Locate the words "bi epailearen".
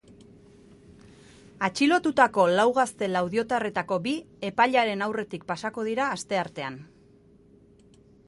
4.07-5.05